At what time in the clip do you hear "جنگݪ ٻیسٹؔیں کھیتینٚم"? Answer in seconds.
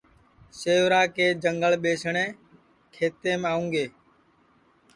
1.43-3.41